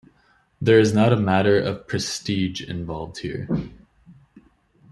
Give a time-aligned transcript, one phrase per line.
[0.59, 3.47] There is not a matter of prestige involved here.